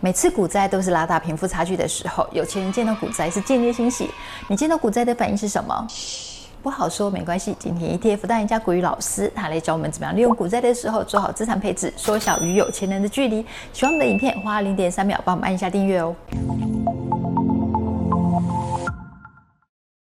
[0.00, 4.10] 每次股灾都是拉大贫富差距的时候，有钱人见到股灾是间接欣喜。
[4.46, 5.86] 你见到股灾的反应是什么？
[6.62, 7.56] 不好说，没关系。
[7.58, 13.44] 今天 ETF 大赢家股鱼老师，他来教我们怎么样利用股灾的时候做好资产配置，缩小与有钱人的距离。
[13.72, 16.14] 喜欢我们的影片，花零点三秒帮我们按一下订阅哦。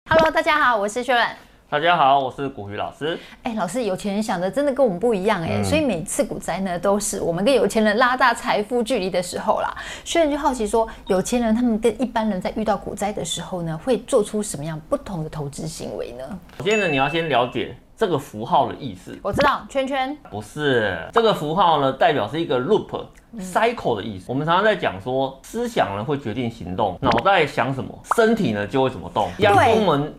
[0.08, 1.51] Hello，大家好，我是薛软。
[1.72, 3.18] 大家好，我是古雨老师。
[3.44, 9.74] 哎，老师，有钱人想的真的跟我们不一样哎，嗯、所以每次股灾呢，都是我们跟有钱人拉大财富距离的时候啦。
[10.04, 16.38] 学员就好奇说，有钱人他们跟一般人在遇到股灾的时候呢，会做出什么样不同的投资行为呢？
[16.58, 17.74] 首先呢，你要先了解。
[17.96, 22.88] 这个符号的意思，我知道，圈圈不是这个符号呢，代表是一个 loop
[23.38, 24.24] cycle 的意思。
[24.24, 29.30] 嗯、我们常常在讲说，思想呢会决定行动，脑袋想什么，身体呢就会怎么动。
[29.38, 29.46] 对，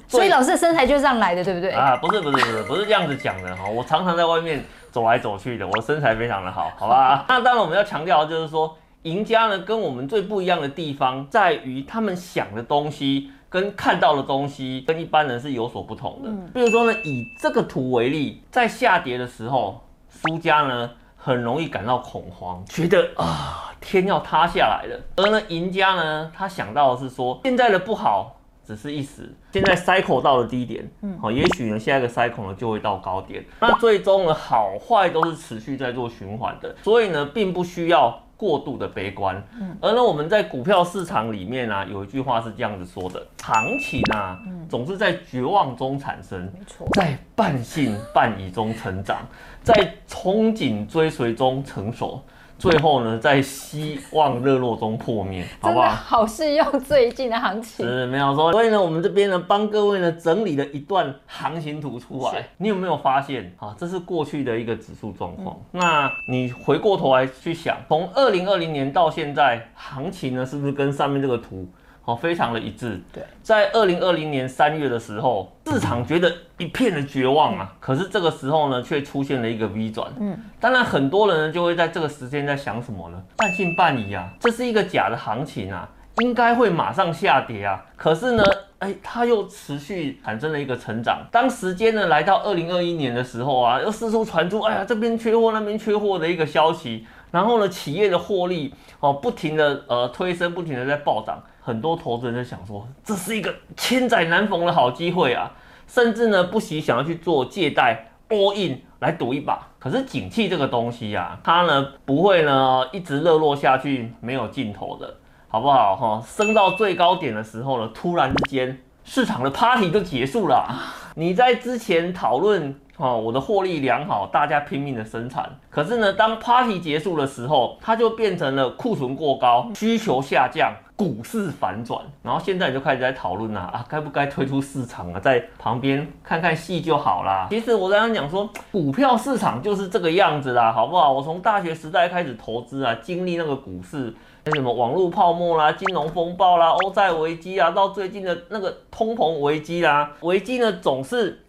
[0.08, 1.72] 所以老师的身材就是这样来的，对不对？
[1.72, 3.68] 啊，不是不是不是 不是这样子讲的哈。
[3.68, 7.26] 我常常在外面走来走去的，我的身材非常的好，好吧？
[7.28, 13.32] 那当然我们要强调的就是说，赢家呢跟我们最不一样的地方在于他们想的东西。
[13.54, 16.30] 跟看到的东西跟一般人是有所不同的。
[16.32, 25.00] 嗯，比如说呢，以这个图为例，在下跌的时候，输家呢很容易感到恐慌，觉得啊天要塌下来了。
[25.18, 33.46] 而呢赢家呢，他想到的是说，现在的不好只是一时，现在 cycle 到了低点，嗯，好，也许呢下一个 cycle 呢就会到高点。
[33.60, 38.20] 那最终呢好坏都是持续在做循环的，所以呢并不需要。
[38.36, 49.20] 过度的悲观，嗯，而呢，我们在股票市场里面啊，有一句话是这样子说的：行情啊，总是在绝望中产生，没错，在半信半疑中成长，
[49.62, 49.74] 在
[50.08, 52.22] 憧憬追随中成熟。
[52.58, 55.90] 最后呢，在希望热络中破灭，好不好？
[55.90, 58.52] 好适用最近的行情，是没有错。
[58.52, 62.48] 所以呢，我们这边呢，帮各位呢整理了一段行情图出来。
[62.58, 63.76] 你有没有发现啊？
[63.78, 65.58] 这是过去的一个指数状况。
[65.74, 71.68] 嗯、那你回过头来去想，从二零二零年到现在，行情呢是不是跟上面这个图？
[72.06, 73.02] 哦，非常的一致。
[73.14, 77.74] 对，在二零二零年三月的时候，市场觉得一片的绝望啊。
[77.80, 80.12] 可是这个时候呢，却出现了一个 V 转。
[80.20, 83.24] 嗯，当然很多人呢就会在这个时间在想什么呢？
[83.38, 85.88] 半信半疑啊，这是一个假的行情啊，
[86.18, 87.82] 应该会马上下跌啊。
[87.96, 88.44] 可是呢，
[88.80, 91.26] 哎，它又持续产生了一个成长。
[91.32, 97.08] 当时间呢来到二零二一年的时候啊，又四处传出，哎呀，这边缺货，那边缺货的一个消息。
[97.34, 101.42] 然后呢，企业的获利哦，不停的呃推升，不停的在暴涨。
[101.60, 105.52] 很多投资人在想说，这是一个千载难逢的好机会啊，
[105.88, 109.68] 甚至呢不惜想要去做借贷 all in 来赌一把。
[109.80, 115.16] 可是景气这个东西啊，它呢不会呢一直热络下去，没有尽头的，
[115.48, 116.24] 好不好哈？
[116.24, 120.70] 升到最高点的时候呢，突然之间市场的 party 就结束了。
[121.16, 125.50] 你在之前讨论哦，我的获利良好，大家拼命的生产。
[125.70, 130.74] 可是呢，当 party 结束的时候，它就变成了库存过高，需求下降。
[130.96, 135.20] 股市反转，然后现在就开始在讨论啊，啊，该不该推出市场啊？
[135.20, 137.48] 在旁边看看戏就好啦。
[137.50, 141.12] 其实我刚刚讲说，股票市场就是这个样子啦，好不好？
[141.12, 144.14] 我从大学时代开始投资啊，经历那个股市，
[144.46, 151.40] 那什么网络泡沫啦、金融风暴啦、欧债危机啊，到最近的那个通膨危机啦，危机呢总是。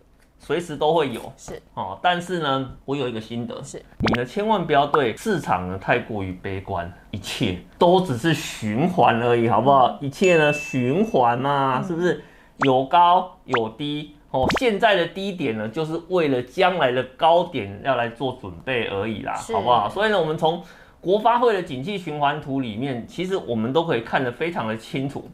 [0.46, 9.96] 随时都会有，是哦，但是呢，我有一个心得，是你呢，千万不要对市场呢太过于悲观，一切都只是循环而已，好不好？
[10.02, 12.22] 嗯、一切呢循环嘛，是不是
[12.58, 14.14] 有高有低？
[14.32, 19.88] 哦，现在的低点呢，就是为了将来的高点要来做准备而已啦，好不好？
[19.88, 20.62] 所以呢，我们从
[21.00, 25.26] 国发会的景气循环图里面，其实我们都可以看得非常的清楚，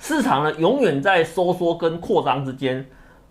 [0.00, 2.84] 市场呢永远在收缩跟扩张之间。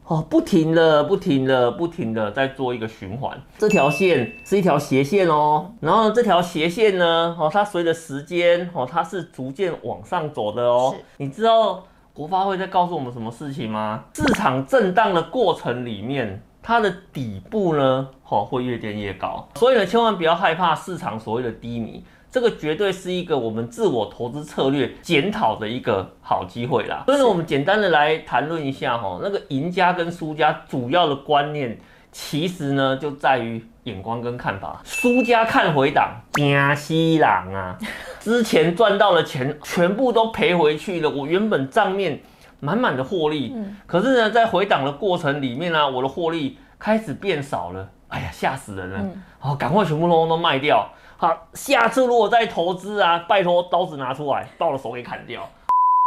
[0.07, 3.35] 哦，不停的，不停的，不停的在做一个循环。
[3.57, 10.93] 这条线是一条斜线哦，然后这条斜线呢，哦，它随着时间，哦，它是逐渐往上走的哦。
[10.95, 11.83] 是你知道
[12.13, 14.03] 国发会在告诉我们什么事情吗？
[14.13, 19.47] 市场震荡的过程里面，它的底部呢，哦，会越垫越高。
[19.55, 22.03] 所以呢，千万不要害怕市场所谓的低迷。
[22.35, 27.03] 这个绝对是一个我们自我投资策略检讨的一个好机会啦。
[27.05, 31.79] 所以呢，我们简单的来谈论一下哈，那个赢家跟输家主要的观念，
[32.11, 34.82] 其实呢就在于眼光跟看法。
[34.84, 37.78] 输家看回档，惊死人啊！
[38.20, 42.20] 之前赚到的钱全部都赔回去了，我原本账面
[42.59, 43.55] 满满的获利，
[43.85, 47.88] 可是呢，在回档的过程里面呢，我的获利开始变少了。
[48.09, 49.02] 哎呀，吓死人了！
[49.40, 50.85] 好，赶快全部都都卖掉。
[51.17, 55.47] 好，下次如果再投资啊，拜托刀子拿出来，把我的手给砍掉。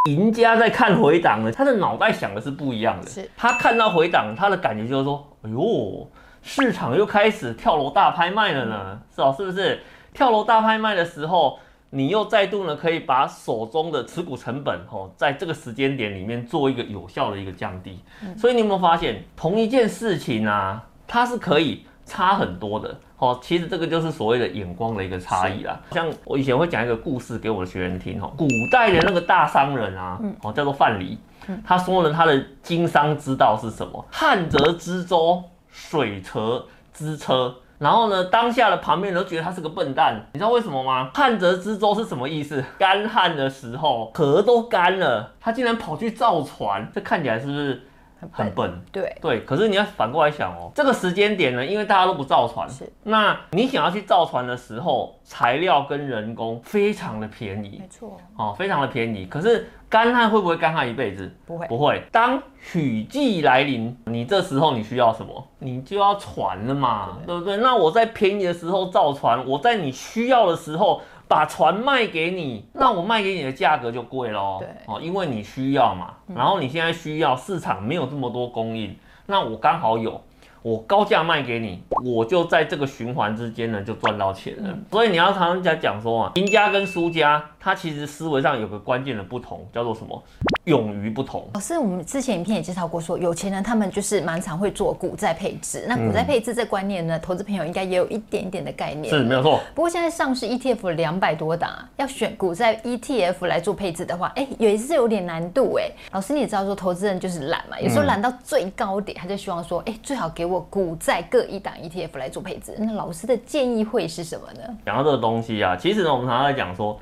[0.09, 3.07] 赢家在看回档呢，他的脑袋想的是不一样的。
[3.09, 6.09] 是，他看到回档，他的感觉就是说，哎呦，
[6.43, 9.81] 市场又开始跳楼大拍卖了呢，是哦，是不是？
[10.13, 11.59] 跳楼大拍卖的时候，
[11.91, 18.03] 你又再度呢可以把手中的持股成本哦，在这个时间点里面做一个有效的一个降低。
[18.37, 23.39] 所以你有没有发现，同一件事情啊，它是可以差很多的哦。
[23.43, 25.79] 其实这个就是所谓的眼光的一个差异啦。
[25.93, 31.17] 像我以前会讲一个故事给我的学员听哦，古代的那个大商人啊，哦叫做范蠡，
[31.65, 34.05] 他说了他的经商之道是什么？
[34.11, 37.55] 旱则织舟，水则织车。
[37.79, 41.13] 然后呢，当下的旁边人都觉得他是个笨蛋，你知道为什么吗？
[41.15, 42.65] 旱则织舟是什么意思？
[42.77, 47.81] 干旱的时候，河都干了，他竟然跑去造船，这看起来是不是？
[48.31, 59.27] 很笨，对对，可是你要反过来想哦，这个时间点呢，因为大家都不造船，是，那你想要去造船的时候，材料跟人工非常的便宜，没错，哦，非常的便宜。
[59.27, 61.33] 可是干旱会不会干旱一辈子？
[61.47, 62.03] 不会，不会。
[62.11, 62.43] 当
[62.75, 65.47] 雨季来临，你这时候你需要什么？
[65.61, 67.57] 你就要船了嘛，对，对不对？
[67.59, 71.01] 那我在便宜的时候造船，我在你需要的时候。
[71.29, 74.57] 把船卖给你，那我卖给你的价格就贵喽。
[74.61, 78.97] 对，哦，因为你需要嘛，然后你现在需要，市场没有这么多供应，
[79.27, 80.21] 那我刚好有，
[80.63, 84.77] 我高价卖给你，我就在这个循环之间呢就赚到钱了。
[84.91, 90.23] 所以你要常常在讲说啊，赢家跟输家，他其实思维上有个关键的不同，叫做什么？
[90.65, 91.47] 勇于不同。
[91.53, 95.85] 老师，我们之前影片也介绍过说，说有钱人他们就是蛮常会做股债配置。
[95.87, 99.13] 那股债配置这观念呢，嗯、投资朋友应该也有一点点的概念。
[99.15, 99.61] 是，没有错。
[99.75, 105.91] 不过现在上市 ETF 两百多档，要选股债 ETF 来做配置的话，哎、欸，也是有点难度哎。
[106.13, 112.75] 老师，你也知道说，投资人就是懒嘛，有时候懒到最高点，他就希望说，哎、欸，最好给我股债各一档 ETF 来做配置。
[112.79, 114.63] 那老师的建议会是什么呢？
[114.87, 116.99] 讲到这个东西啊，其实呢，我们常常在讲说，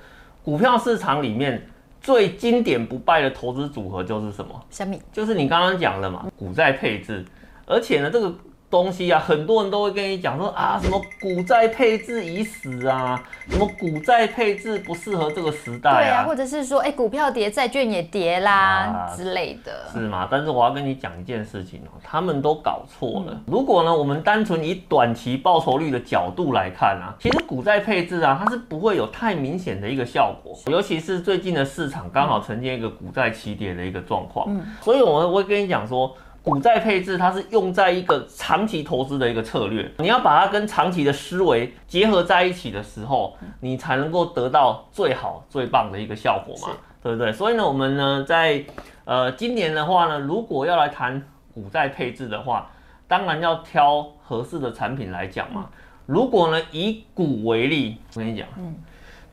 [0.46, 1.60] 股票市场里面。
[1.98, 4.64] 最经典不败的投资组合就是什么？
[4.70, 5.02] 小米？
[5.12, 7.24] 就是你刚刚讲的嘛，股债配置，
[7.66, 8.32] 而且呢，这个。
[8.68, 20.26] 东西啊，很多人都会跟你讲说啊，什么股债配置已死啊，什么股债配置不适合这个时代啊，对啊，或者是说，哎、欸，股票跌，债券也跌啦、啊、之类的，是吗？
[20.28, 23.32] 但是我要跟你讲一件事情哦，他们都搞错了。
[23.32, 36.12] 嗯、如果呢，我们单纯以短期报酬率的角度来看啊，其实股债配置啊，它是不会有太明显的一个效果，尤其是最近的市场刚好呈现一个股债齐跌的一个状况，嗯，所以我会跟你讲说。
[36.46, 46.72] 股债配置，它是用在一个长期投资的一个策略，你要把它跟长期的思维结合在一起的时候，你才能够得到最好最棒的一个效果嘛，
[47.02, 47.32] 对不对？
[47.32, 48.64] 所以呢，我们呢在
[49.04, 51.20] 呃今年的话呢，如果要来谈
[51.52, 52.70] 股债配置的话，
[53.08, 55.68] 当然要挑合适的产品来讲嘛。
[56.06, 58.76] 如果呢以股为例，我跟你讲，嗯，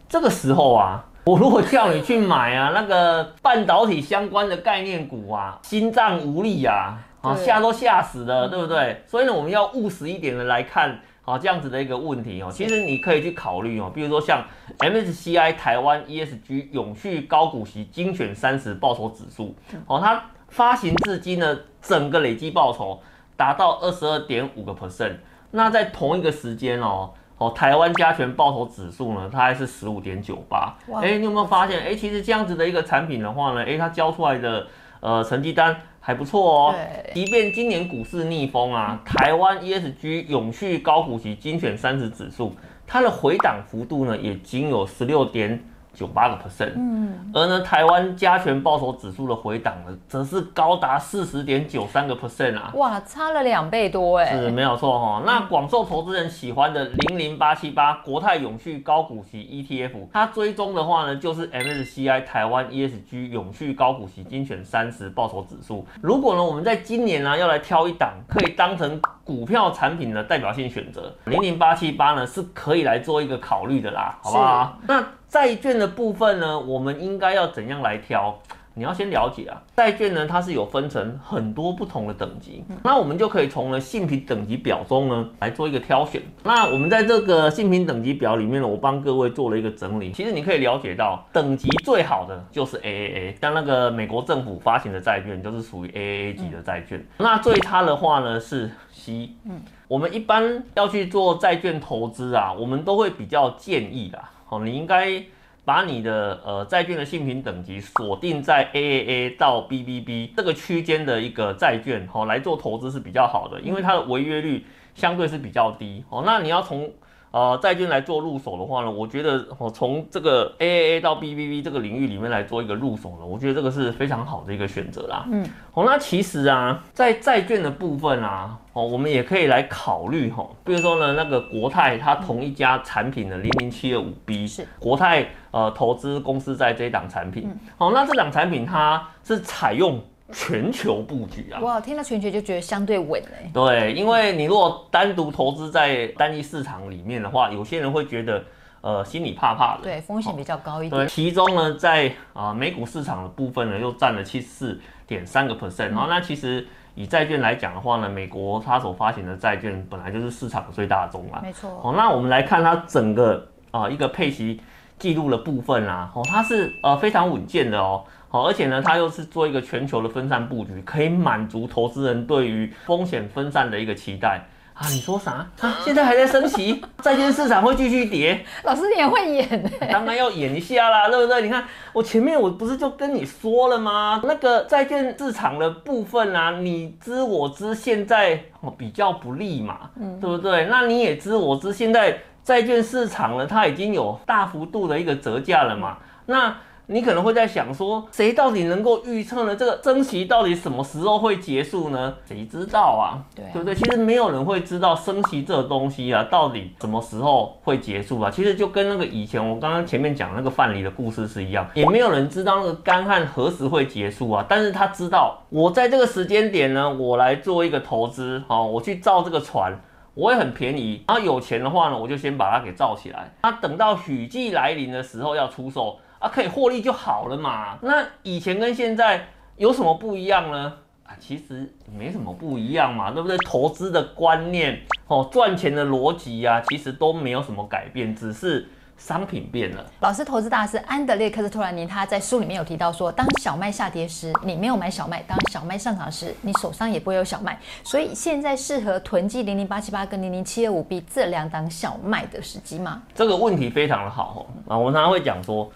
[0.09, 1.05] 这个时候啊。
[1.25, 9.01] 我如果叫你去买啊，那个半导体相关的概念股啊，心脏无力啊，啊吓都吓死了，对不对？
[9.07, 12.49] 所以呢，我们要务实一点的来看，好这样子的一个问题哦。
[12.51, 14.45] 其实你可以去考虑哦，比如说像
[14.79, 19.55] MSCI 台湾 ESG 永续高股息精选三十报酬指数，
[19.87, 23.01] 哦，它发行至今呢，整个累计报酬
[23.37, 25.15] 达到二十二点五个 percent。
[25.51, 27.13] 那在同一个时间哦。
[27.43, 30.75] 哦，台湾加权报酬指数呢，它还是十五点九八。
[31.01, 31.81] 哎，你有没有发现？
[31.81, 34.67] 哎，其实这样子的一个产品的话呢，哎，它交出来的
[34.99, 36.75] 呃成绩单还不错哦。
[36.75, 37.13] 对。
[37.13, 42.55] 即便今年股市逆风啊，台湾 ESG 永续高股息精选三十指数，
[42.87, 45.63] 它的回档幅度呢，也仅有十六点。
[45.93, 55.21] 九八个 percent，嗯，而呢，台湾加权报酬指数的回档呢，则是高达四十点九三个 percent 啊，哇，差了两倍多哎，是没有错哈。
[55.25, 65.85] 那广受投资人喜欢的零零八七八国泰永续高股息 ETF，它追踪的话呢，就是 MSCI 台湾 ESG 永续高股息精选三十报酬指数。
[66.01, 74.77] 如果呢，我们在今年呢、啊，要来挑一档可以当成股票产品的代表性选择，零零八七八呢，是可以来做一个考虑的啦，好不好？
[74.87, 75.03] 那。
[75.33, 78.39] 债券的部分呢，我们应该要怎样来挑？
[78.75, 86.21] 你要先了解啊，债券呢，它是有分成很多不同的等级，那我们就可以从呢信评等级表中呢来做一个挑选。
[86.43, 90.11] 那我们在这个信评等级表里面呢，我帮各位做了一个整理。
[90.11, 97.05] 其实你可以了解到，等级最好的就是 AAA，像那个美国政府发行的债券就是属于 AAA 级的债券。
[97.17, 99.29] 那最差的话呢是 C。
[99.45, 104.31] 嗯，我们一般要去做债券投资啊，我们都会比较建议啦。
[104.49, 105.23] 哦，你应该
[105.65, 116.03] 把你的呃债券的信评等级锁定在 AAA 到 BBB 这个区间的一个债券，好，来做投资是比较好的，因为它的违约率相对是比较低。
[116.09, 116.91] 哦，那你要从
[117.33, 125.25] 呃债券来做入手的话呢，我觉得哦从这个 AAA 到 BBB 这个领域里面来做一个入手呢，我觉得这个是非常好的一个选择啦。
[125.31, 139.99] 嗯，好，那其实啊，在债券的部分啊，哦，我们也可以来考虑哈，比如说呢，那个国泰它同一家产品的零零七二五 B 是国泰呃投资公司在这一档产品，好，那这档产品它是采用。
[140.31, 141.59] 全球布局啊！
[141.61, 143.51] 哇，听到全球就觉得相对稳哎。
[143.53, 148.43] 对，因为你如果单独投资在单一市场里面的话，有些人会觉得
[148.81, 149.83] 呃心里怕怕的。
[149.83, 151.01] 对，风险比较高一点。
[151.01, 155.89] 对，其中呢，在啊、呃、美股市场的部分呢，又占了七十四点三个 percent。
[155.89, 156.65] 然后那其实
[156.95, 161.41] 以债券来讲的话呢，美国它所发行的债券本来就是市场最大宗啊。
[161.43, 161.69] 没错。
[161.81, 164.61] 好，那我们来看它整个啊、呃、一个配息
[164.97, 168.03] 记录的部分啊，哦，它是呃非常稳健的哦。
[168.33, 174.87] 好，而且呢，它又是做一个全球的分散布局，可以满足投资人对于风险分散的一个期待啊！
[174.89, 175.47] 你说啥？
[175.59, 178.43] 啊，现在还在升息，债券市场会继续跌？
[178.63, 179.71] 老师你也会演？
[179.91, 181.43] 当然要演一下啦，对不对？
[181.43, 181.63] 你看
[181.93, 184.19] 我前面我不是就跟你说了吗？
[184.23, 190.65] 那个债券市场的部分啊，你知我知，现在哦比较不利嘛，嗯，对不对？
[190.71, 196.55] 那你也知我知，现在债券市场呢，它已经有大幅度的一个折价了嘛，那。
[196.87, 199.55] 你可能会在想说，谁到底能够预测呢？
[199.55, 202.13] 这个升息到底什么时候会结束呢？
[202.25, 203.23] 谁知道啊？
[203.33, 203.73] 对，对不对？
[203.73, 208.29] 其实没有人会知道升息这个东西啊，到底什么时候会结束啊？
[208.29, 214.45] 其实就跟那个以前我刚刚前面讲那个范蠡的故事是一样，也没有人知道那个干旱何时会结束啊。
[214.49, 219.73] 但是他知道，我在这个时间点呢，我来做一个投资，好，我去造这个船，
[220.15, 221.01] 我也很便宜。
[221.07, 223.33] 然后有钱的话呢，我就先把它给造起来。
[223.41, 225.97] 那等到雨季来临的时候要出售。
[226.23, 227.77] 啊，可以获利就好了嘛。
[227.81, 229.27] 那以前跟现在
[229.57, 230.73] 有什么不一样呢？
[231.03, 233.37] 啊，其实没什么不一样嘛，对不对？
[233.39, 238.65] 投资的观念哦，赚钱的逻辑呀，其实都没有什么改变，只是
[238.95, 239.85] 商品变了。
[239.99, 247.59] 老师，投资大师安德烈克斯托兰尼他在书里面有提到说，当小麦下跌时，你没有买小麦；当小麦上涨时，你手上也不会有小麦。
[247.83, 253.03] 所以现在适合囤积零零八七八跟零零七二五 B 这两档小麦的时机吗？
[253.13, 255.69] 这个问题非常的好啊，我们常常会讲说。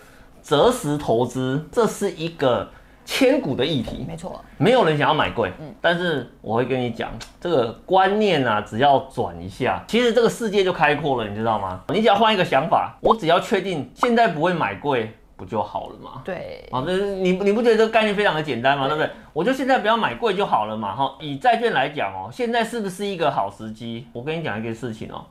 [0.48, 2.66] 择时投资，这是一个
[3.04, 4.06] 千古的议题。
[4.08, 5.52] 没错，没有人想要买贵。
[5.60, 7.12] 嗯，但是我会跟你讲，
[7.42, 11.82] 这个观念啊，只要转一下，其实这个世界就开阔了，你知道吗？
[11.90, 16.22] 你只要换一个想法，我只要确定现在不会买贵，不就好了嘛？
[16.24, 18.88] 对，好，这你你不觉得这个概念非常的简单吗？
[18.88, 19.12] 对不对？
[19.34, 20.96] 我就现在不要买贵就好了嘛。
[20.96, 24.08] 哈，以债券来讲哦，现在是不是一个好时机？
[24.14, 25.26] 我跟你讲一个事情哦。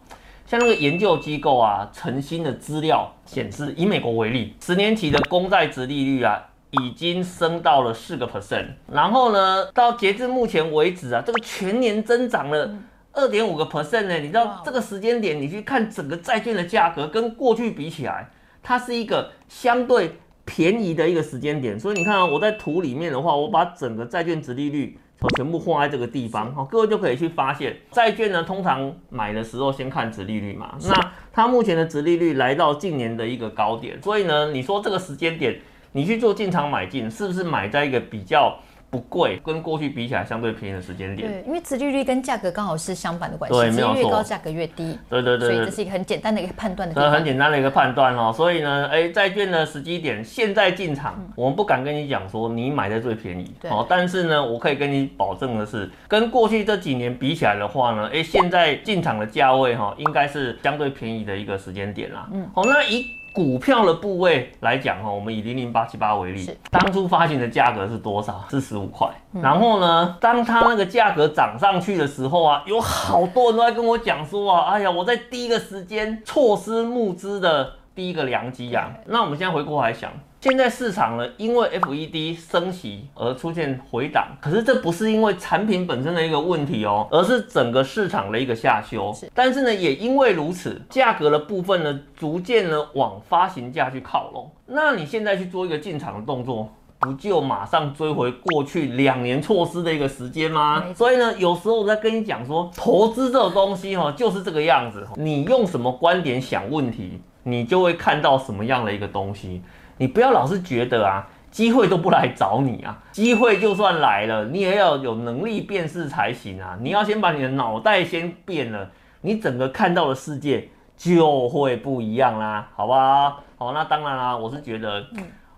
[0.47, 8.67] 像那个研究机构啊，晨星的资料显示，以美国为例，十年期的公债值利率啊，已经升到了四个 percent。
[8.93, 12.79] 然后呢，到截至目前为止啊，这个全年增长了
[13.13, 14.19] 二点五个 percent 呢。
[14.19, 18.31] 你知道这个时间点，你去看整个债券的价格跟过去比起来，
[18.63, 20.13] 它是一个相对
[20.45, 21.77] 便宜的一个时间点。
[21.77, 24.97] 所以你看啊，我在图里面的话，我把整个债券值利率。
[25.21, 35.59] 我全部画在这个地方，好，各位就可以去发现，债券呢，通常买的时候先看值利率嘛，那它目前的值利率来到近年的一个高点，所以呢，你说这个时间点，
[35.93, 38.59] 你去做进场买进，是不是买在一个比较？
[38.89, 41.29] 不贵，跟过去比起来相对便宜的时间点。
[41.29, 44.99] 对，因为殖利率跟价格刚好是相反的关系，殖利率越高，价格越低。
[45.11, 46.95] 对对对，所以这是一个很简单的一个判断的。
[46.95, 53.85] 这很简单的一个判断哦，所以呢，哎，债券的时机点现在进场，嗯，我们不敢跟你讲说你买在最便宜，好。
[53.89, 62.29] 但是呢，我可以跟你保证的是，跟过去这几年比起来的话呢，哎，现在进场的价位哈，应该是相对便宜的一个时间点啦。
[62.33, 63.07] 嗯，好，那一。
[63.37, 68.43] 股票的部位来讲哈，我们以零零八七八为例，当初发行的价格是多少？
[68.49, 69.07] 是十五块。
[69.43, 78.91] 然后呢，当它那个价格涨上去的时候啊，有好多人都在跟我讲说啊，哎呀，我在第一个时间错失募资的第一个良机呀。
[79.05, 80.11] 那我们现在回过来想。
[80.47, 89.13] 现在市场呢，因为 FED 升息而出现回档，可是这不是因为产品本身的一个问题哦，而是整个市场的一个下修。
[89.35, 94.49] 但是呢，也因为如此，价格的部分呢，逐渐呢往发行价去靠拢。
[94.67, 100.85] 那你现在去做一个进场的动作，不就马上追回过去两年错失的一个时间吗？
[100.95, 105.05] 所以呢，有时候我在跟你讲说，投资这种东西哈，就是这个样子。
[105.17, 109.61] 你用什么观点想问题，你就会看到什么样的一个东西。
[109.99, 116.77] 你不要老是觉得啊，机会都不来找你啊，机会就算来了，你也要有能力辨识才行啊。
[116.81, 118.91] 你要先把你的脑袋先变了，
[119.23, 123.43] 你整个看到的世界就会不一样啦，好不好？
[123.57, 125.05] 好，那当然啦，我是觉得，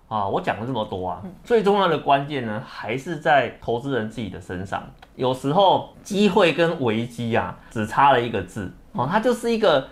[0.09, 4.83] 啊，我讲了这么多啊，最重要的关键呢，还是在投资人自己的身上。
[5.17, 9.89] 有时候机会跟危机啊，只差了一个字，哦，它就是一个。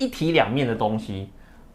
[0.00, 1.28] 一体两面的东西，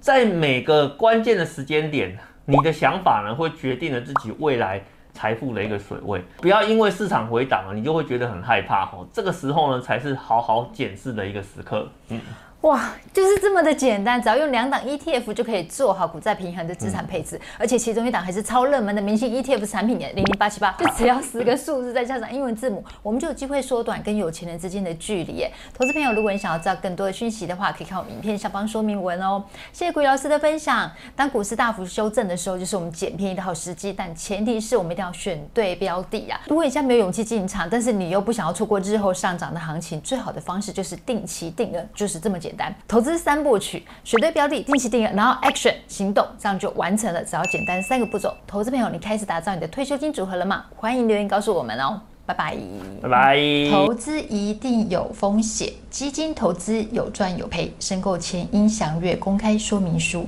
[0.03, 4.83] 在每个关键的时间点，你的想法呢会决定了自己未来
[5.13, 6.21] 财富的一个水位。
[6.41, 9.07] 不要因为市场回档了，你就会觉得很害怕哦。
[9.13, 11.89] 这个时候呢，才是好好检视的一个时刻。
[12.09, 12.19] 嗯。
[12.63, 25.51] 哇，就是这么的简单，只要用两档 ETF 就可以做好股债平衡的资产配置，嗯、而且其中一档还是超热门的明星 ETF 产品耶，零零八七八，就只要十个数字再加上英文字母，我们就有机会缩短跟有钱人之间的距离耶。
[25.77, 29.43] 投资朋友，如果你想要知道更多的讯息的话，可以看我们影片下方说明文哦。
[29.73, 30.89] 谢谢鬼老师的分享。
[31.17, 36.39] 当股市大幅修正的时候，就是我们捡便宜的好时机，但前提是我们一定要选对标的呀。
[36.47, 42.52] 如果你现在没有勇气进场，但是你又不想要错过日后上涨的行情，最好的方式就是定期定额，就是这么简单。
[42.87, 43.33] 投资三。
[43.33, 47.25] 三部曲，选对标的，定期定额，然后 action 行动，这样就完成了。
[47.25, 50.65] 只要简单三个步骤，投资朋友，你开始打造你的退休金组合了吗？
[50.75, 52.55] 欢迎留言告诉我们哦，拜拜，
[53.01, 53.39] 拜拜。
[53.71, 60.27] 投资一定有风险，基金投资有赚有赔，申购前应详阅公开说明书。